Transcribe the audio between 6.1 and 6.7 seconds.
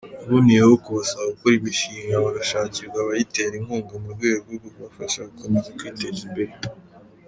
imbere.